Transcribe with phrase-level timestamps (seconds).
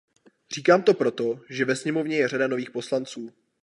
[0.55, 3.33] Říkám to proto, že ve sněmovně je řada nových poslanců.